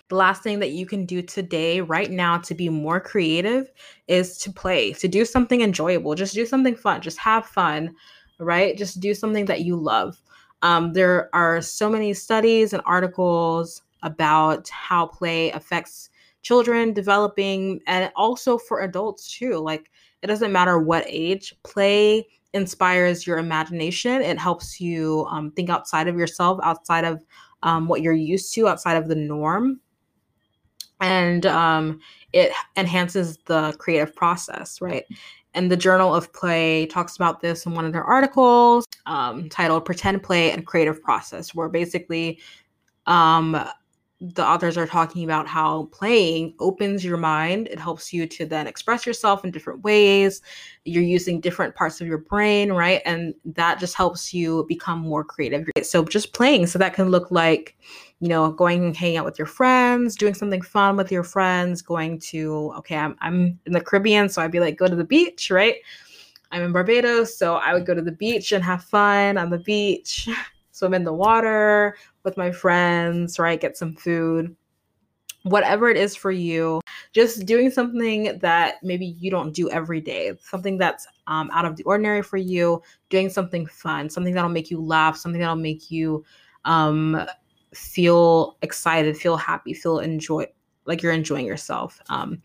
The 0.09 0.15
last 0.15 0.45
thing 0.45 0.61
that 0.61 0.71
you 0.71 0.87
can 0.87 1.05
do 1.05 1.21
today, 1.21 1.81
right 1.81 2.11
now, 2.11 2.39
to 2.39 2.55
be 2.55 2.69
more 2.69 3.01
creative 3.01 3.73
is 4.07 4.39
to 4.39 4.53
play, 4.53 4.93
to 4.95 5.09
do 5.09 5.25
something 5.25 5.63
enjoyable. 5.63 6.15
Just 6.15 6.35
do 6.35 6.47
something 6.47 6.77
fun. 6.77 7.01
Just 7.01 7.19
have 7.19 7.45
fun, 7.45 7.97
right? 8.39 8.79
Just 8.79 9.01
do 9.01 9.15
something 9.15 9.47
that 9.47 9.63
you 9.63 9.75
love. 9.77 10.17
Um, 10.65 10.95
there 10.95 11.29
are 11.35 11.61
so 11.61 11.91
many 11.91 12.15
studies 12.15 12.73
and 12.73 12.83
articles 12.87 13.83
about 14.03 14.67
how 14.71 15.07
play 15.07 15.51
affects 15.51 16.09
children 16.41 16.95
developing 16.95 17.81
and 17.87 18.11
also 18.17 18.57
for 18.57 18.81
adults 18.81 19.31
too. 19.31 19.59
Like 19.59 19.91
it 20.23 20.27
doesn't 20.27 20.53
matter 20.53 20.79
what 20.79 21.05
age, 21.07 21.55
play 21.65 22.27
inspires 22.55 23.27
your 23.27 23.37
imagination. 23.37 24.23
It 24.23 24.39
helps 24.39 24.81
you 24.81 25.27
um, 25.29 25.51
think 25.51 25.69
outside 25.69 26.09
of 26.09 26.17
yourself, 26.17 26.59
outside 26.63 27.05
of 27.05 27.23
um, 27.63 27.87
what 27.87 28.01
you're 28.01 28.15
used 28.15 28.55
to, 28.55 28.67
outside 28.67 28.97
of 28.97 29.07
the 29.07 29.15
norm. 29.15 29.81
And 30.99 31.45
um, 31.45 32.01
it 32.33 32.53
enhances 32.79 33.37
the 33.45 33.75
creative 33.79 34.17
process, 34.17 34.81
right? 34.81 35.05
And 35.53 35.71
the 35.71 35.77
Journal 35.77 36.15
of 36.15 36.33
Play 36.33 36.87
talks 36.87 37.17
about 37.17 37.43
this 37.43 37.67
in 37.67 37.75
one 37.75 37.85
of 37.85 37.93
their 37.93 38.05
articles 38.05 38.84
um, 39.07 39.49
titled 39.49 39.85
Pretend 39.85 40.23
Play 40.23 40.51
and 40.51 40.67
Creative 40.67 41.01
Process, 41.03 41.55
where 41.55 41.69
basically 41.69 42.41
um, 43.07 43.69
the 44.21 44.47
authors 44.47 44.79
are 44.79 44.87
talking 44.87 45.25
about 45.25 45.47
how 45.47 45.85
playing 45.93 46.55
opens 46.59 47.05
your 47.05 47.17
mind. 47.19 47.69
It 47.69 47.79
helps 47.79 48.13
you 48.13 48.27
to 48.29 48.47
then 48.47 48.67
express 48.67 49.05
yourself 49.05 49.45
in 49.45 49.51
different 49.51 49.83
ways. 49.83 50.41
You're 50.85 51.03
using 51.03 51.41
different 51.41 51.75
parts 51.75 52.01
of 52.01 52.07
your 52.07 52.19
brain, 52.19 52.73
right? 52.73 53.03
And 53.05 53.35
that 53.45 53.79
just 53.79 53.95
helps 53.95 54.33
you 54.33 54.65
become 54.69 55.01
more 55.01 55.25
creative. 55.25 55.69
So 55.83 56.05
just 56.05 56.33
playing. 56.33 56.69
So 56.69 56.79
that 56.79 56.95
can 56.95 57.11
look 57.11 57.31
like, 57.31 57.77
you 58.21 58.29
know, 58.29 58.53
going 58.53 58.85
and 58.85 58.97
hanging 58.97 59.19
out 59.19 59.27
with 59.27 59.39
your 59.39 59.47
friends, 59.47 60.17
doing 60.17 60.33
something 60.35 60.63
fun 60.63 60.97
with 60.97 61.13
your 61.13 61.25
friends, 61.25 61.83
going 61.83 62.19
to, 62.21 62.73
okay, 62.79 62.97
I'm, 62.97 63.17
I'm 63.21 63.59
in 63.67 63.73
the 63.73 63.81
Caribbean, 63.81 64.29
so 64.29 64.41
I'd 64.41 64.53
be 64.53 64.61
like, 64.61 64.79
go 64.79 64.87
to 64.87 64.97
the 64.97 65.05
beach, 65.05 65.51
right? 65.51 65.77
I'm 66.55 66.63
in 66.63 66.71
Barbados, 66.71 67.37
so 67.37 67.57
I 67.57 67.75
would 67.75 67.85
go 67.85 67.95
to 67.95 68.01
the 68.01 68.13
beach 68.13 68.53
and 68.53 68.63
have 68.63 68.85
fun 68.85 69.37
on 69.39 69.51
the 69.51 69.59
beach, 69.59 70.29
swim 70.71 70.95
in 70.95 71.03
the 71.03 71.13
water 71.13 71.97
with 72.23 72.37
my 72.37 72.53
friends, 72.53 73.41
right? 73.41 73.61
Get 73.61 73.77
some 73.77 73.97
food. 73.97 74.55
Whatever 75.43 75.91
it 75.91 75.97
is 75.97 76.15
for 76.15 76.31
you, 76.31 76.81
just 77.13 77.45
doing 77.45 77.73
something 77.73 78.39
that 78.39 78.77
maybe 78.85 79.05
you 79.05 79.33
don't 79.33 79.53
do 79.53 79.69
every 79.69 80.01
day, 80.01 80.31
something 80.41 80.79
that's 80.79 81.09
um, 81.27 81.51
out 81.53 81.65
of 81.65 81.75
the 81.75 81.83
ordinary 81.83 82.23
for 82.23 82.37
you, 82.37 82.81
doing 83.11 83.29
something 83.29 83.67
fun, 83.67 84.09
something 84.09 84.33
that'll 84.33 84.49
make 84.49 84.71
you 84.71 84.81
laugh, 84.81 85.17
something 85.17 85.41
that'll 85.41 85.57
make 85.57 85.91
you 85.91 86.25
um, 86.67 87.21
feel 87.75 88.57
excited, 88.63 89.17
feel 89.17 89.37
happy, 89.37 89.75
feel 89.75 89.99
enjoy 89.99 90.47
like 90.87 91.03
you're 91.03 91.13
enjoying 91.13 91.47
yourself. 91.47 92.01
Um, 92.11 92.41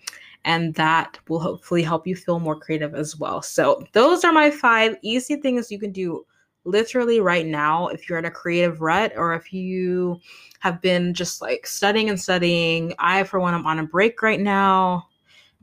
and 0.45 0.73
that 0.75 1.19
will 1.27 1.39
hopefully 1.39 1.83
help 1.83 2.07
you 2.07 2.15
feel 2.15 2.39
more 2.39 2.59
creative 2.59 2.95
as 2.95 3.17
well. 3.17 3.41
So, 3.41 3.83
those 3.93 4.23
are 4.23 4.33
my 4.33 4.49
five 4.49 4.97
easy 5.01 5.35
things 5.35 5.71
you 5.71 5.79
can 5.79 5.91
do 5.91 6.25
literally 6.65 7.19
right 7.19 7.45
now 7.45 7.87
if 7.87 8.07
you're 8.07 8.19
in 8.19 8.25
a 8.25 8.31
creative 8.31 8.81
rut 8.81 9.13
or 9.15 9.33
if 9.33 9.51
you 9.53 10.19
have 10.59 10.81
been 10.81 11.13
just 11.13 11.41
like 11.41 11.65
studying 11.65 12.09
and 12.09 12.19
studying. 12.19 12.93
I, 12.99 13.23
for 13.23 13.39
one, 13.39 13.53
I'm 13.53 13.65
on 13.65 13.79
a 13.79 13.83
break 13.85 14.21
right 14.21 14.39
now 14.39 15.07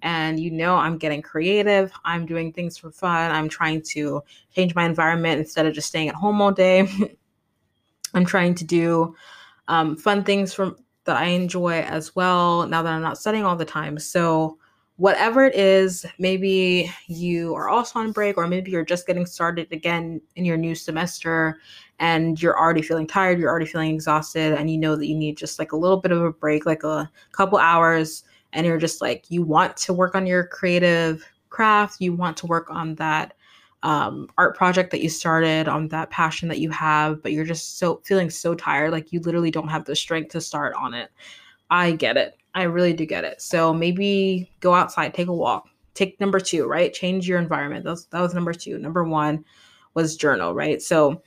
and 0.02 0.38
you 0.38 0.50
know 0.50 0.76
I'm 0.76 0.98
getting 0.98 1.22
creative. 1.22 1.92
I'm 2.04 2.26
doing 2.26 2.52
things 2.52 2.76
for 2.76 2.90
fun. 2.90 3.30
I'm 3.30 3.48
trying 3.48 3.82
to 3.90 4.22
change 4.54 4.74
my 4.74 4.84
environment 4.84 5.38
instead 5.38 5.66
of 5.66 5.74
just 5.74 5.88
staying 5.88 6.08
at 6.08 6.14
home 6.14 6.40
all 6.40 6.52
day. 6.52 6.88
I'm 8.14 8.24
trying 8.24 8.54
to 8.56 8.64
do 8.64 9.14
um, 9.68 9.96
fun 9.96 10.24
things 10.24 10.54
from 10.54 10.76
that 11.04 11.16
I 11.16 11.26
enjoy 11.26 11.82
as 11.82 12.16
well 12.16 12.66
now 12.66 12.82
that 12.82 12.92
I'm 12.92 13.02
not 13.02 13.18
studying 13.18 13.44
all 13.44 13.56
the 13.56 13.64
time. 13.64 13.98
So 13.98 14.58
whatever 14.96 15.44
it 15.44 15.54
is, 15.54 16.06
maybe 16.18 16.90
you 17.06 17.54
are 17.54 17.68
also 17.68 17.98
on 17.98 18.12
break, 18.12 18.36
or 18.36 18.46
maybe 18.46 18.70
you're 18.70 18.84
just 18.84 19.06
getting 19.06 19.26
started 19.26 19.70
again 19.70 20.20
in 20.36 20.44
your 20.44 20.56
new 20.56 20.74
semester 20.74 21.58
and 21.98 22.42
you're 22.42 22.58
already 22.58 22.82
feeling 22.82 23.06
tired, 23.06 23.38
you're 23.38 23.50
already 23.50 23.66
feeling 23.66 23.94
exhausted, 23.94 24.52
and 24.52 24.70
you 24.70 24.78
know 24.78 24.96
that 24.96 25.06
you 25.06 25.14
need 25.14 25.36
just 25.36 25.58
like 25.58 25.72
a 25.72 25.76
little 25.76 25.98
bit 25.98 26.12
of 26.12 26.22
a 26.22 26.32
break, 26.32 26.66
like 26.66 26.82
a 26.82 27.10
couple 27.32 27.58
hours, 27.58 28.24
and 28.52 28.66
you're 28.66 28.78
just 28.78 29.00
like, 29.00 29.30
you 29.30 29.42
want 29.42 29.76
to 29.76 29.92
work 29.92 30.14
on 30.14 30.26
your 30.26 30.46
creative 30.46 31.26
craft, 31.48 32.00
you 32.00 32.14
want 32.14 32.36
to 32.36 32.46
work 32.46 32.70
on 32.70 32.94
that 32.96 33.34
um, 33.82 34.28
art 34.36 34.56
project 34.56 34.90
that 34.90 35.02
you 35.02 35.08
started, 35.08 35.68
on 35.68 35.88
that 35.88 36.10
passion 36.10 36.48
that 36.48 36.58
you 36.58 36.70
have, 36.70 37.22
but 37.22 37.32
you're 37.32 37.44
just 37.44 37.78
so 37.78 38.00
feeling 38.04 38.30
so 38.30 38.54
tired, 38.54 38.92
like 38.92 39.12
you 39.12 39.20
literally 39.20 39.50
don't 39.50 39.68
have 39.68 39.84
the 39.84 39.96
strength 39.96 40.30
to 40.32 40.40
start 40.40 40.74
on 40.74 40.92
it. 40.92 41.10
I 41.70 41.92
get 41.92 42.16
it. 42.16 42.36
I 42.56 42.62
really 42.62 42.94
do 42.94 43.04
get 43.06 43.22
it. 43.24 43.40
So 43.42 43.72
maybe 43.72 44.50
go 44.60 44.74
outside, 44.74 45.14
take 45.14 45.28
a 45.28 45.32
walk. 45.32 45.68
Take 45.92 46.18
number 46.18 46.40
two, 46.40 46.66
right? 46.66 46.92
Change 46.92 47.28
your 47.28 47.38
environment. 47.38 47.84
That 47.84 47.90
was, 47.90 48.06
that 48.06 48.20
was 48.20 48.34
number 48.34 48.52
two. 48.54 48.78
Number 48.78 49.04
one 49.04 49.44
was 49.94 50.16
journal, 50.16 50.54
right? 50.54 50.80
So 50.82 51.22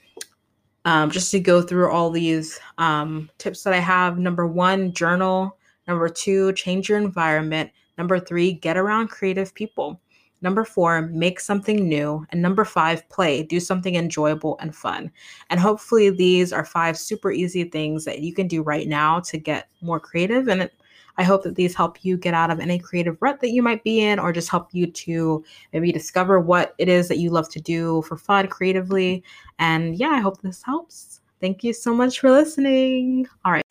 um, 0.85 1.11
just 1.11 1.29
to 1.31 1.39
go 1.39 1.61
through 1.61 1.91
all 1.91 2.09
these 2.09 2.59
um, 2.79 3.29
tips 3.37 3.63
that 3.63 3.73
I 3.73 3.79
have. 3.79 4.17
Number 4.17 4.47
one, 4.47 4.91
journal. 4.91 5.55
Number 5.87 6.09
two, 6.09 6.51
change 6.53 6.89
your 6.89 6.97
environment. 6.97 7.71
Number 7.97 8.19
three, 8.19 8.53
get 8.53 8.75
around 8.75 9.09
creative 9.09 9.53
people. 9.53 10.01
Number 10.41 10.63
four, 10.63 11.01
make 11.01 11.39
something 11.39 11.87
new. 11.87 12.25
And 12.29 12.41
number 12.41 12.65
five, 12.65 13.07
play. 13.09 13.43
Do 13.43 13.59
something 13.59 13.95
enjoyable 13.95 14.57
and 14.61 14.75
fun. 14.75 15.11
And 15.49 15.59
hopefully, 15.59 16.09
these 16.09 16.53
are 16.53 16.65
five 16.65 16.97
super 16.97 17.31
easy 17.31 17.65
things 17.65 18.05
that 18.05 18.19
you 18.19 18.33
can 18.33 18.47
do 18.47 18.63
right 18.63 18.87
now 18.87 19.19
to 19.21 19.37
get 19.37 19.67
more 19.81 19.99
creative. 19.99 20.47
And 20.47 20.63
it, 20.63 20.73
I 21.19 21.23
hope 21.23 21.43
that 21.43 21.55
these 21.55 21.75
help 21.75 22.05
you 22.05 22.15
get 22.15 22.33
out 22.33 22.49
of 22.49 22.61
any 22.61 22.79
creative 22.79 23.17
rut 23.19 23.41
that 23.41 23.49
you 23.49 23.61
might 23.61 23.83
be 23.83 23.99
in, 23.99 24.19
or 24.19 24.31
just 24.31 24.47
help 24.47 24.69
you 24.71 24.87
to 24.87 25.43
maybe 25.73 25.91
discover 25.91 26.39
what 26.39 26.73
it 26.77 26.87
is 26.87 27.09
that 27.09 27.17
you 27.17 27.29
love 27.29 27.49
to 27.49 27.59
do 27.59 28.01
for 28.03 28.15
fun 28.15 28.47
creatively. 28.47 29.21
And 29.59 29.97
yeah, 29.97 30.11
I 30.11 30.19
hope 30.21 30.41
this 30.41 30.63
helps. 30.63 31.19
Thank 31.41 31.61
you 31.61 31.73
so 31.73 31.93
much 31.93 32.21
for 32.21 32.31
listening. 32.31 33.27
All 33.43 33.51
right. 33.51 33.63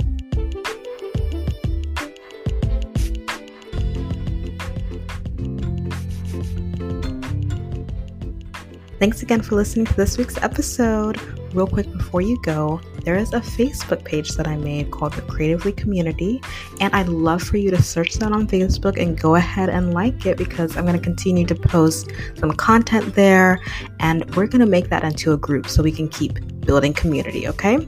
Thanks 8.99 9.23
again 9.23 9.41
for 9.41 9.55
listening 9.55 9.87
to 9.87 9.95
this 9.95 10.19
week's 10.19 10.37
episode. 10.43 11.19
Real 11.55 11.67
quick 11.67 11.91
before 11.95 12.21
you 12.21 12.39
go, 12.43 12.79
there 13.09 13.17
is 13.17 13.33
a 13.33 13.41
Facebook 13.41 14.05
page 14.05 14.33
that 14.33 14.47
I 14.47 14.59
made 14.59 14.91
called 14.91 15.15
the 15.15 15.23
Creatively 15.23 15.73
Community, 15.73 16.43
and 16.79 16.95
I'd 16.95 17.09
love 17.09 17.43
for 17.43 17.57
you 17.57 17.71
to 17.71 17.81
search 17.81 18.17
that 18.17 18.33
on 18.33 18.47
Facebook 18.47 19.01
and 19.01 19.19
go 19.19 19.37
ahead 19.37 19.71
and 19.71 19.95
like 19.95 20.27
it 20.27 20.37
because 20.37 20.77
I'm 20.77 20.85
going 20.85 20.95
to 20.99 21.03
continue 21.03 21.47
to 21.47 21.55
post 21.55 22.11
some 22.35 22.53
content 22.53 23.15
there, 23.15 23.61
and 23.99 24.27
we're 24.37 24.47
going 24.47 24.61
to 24.61 24.67
make 24.67 24.91
that 24.91 25.05
into 25.05 25.33
a 25.33 25.39
group 25.39 25.69
so 25.69 25.83
we 25.83 25.91
can 25.91 26.11
keep 26.11 26.39
building 26.67 26.93
community, 26.93 27.49
okay? 27.49 27.79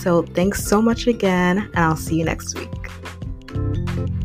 So 0.00 0.22
thanks 0.22 0.64
so 0.64 0.82
much 0.82 1.06
again, 1.06 1.58
and 1.58 1.78
I'll 1.78 1.94
see 1.94 2.18
you 2.18 2.24
next 2.24 2.58
week. 2.58 4.23